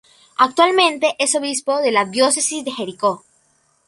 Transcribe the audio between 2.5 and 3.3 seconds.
de Jericó.